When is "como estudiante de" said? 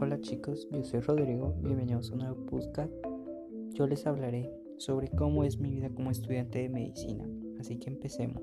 5.90-6.68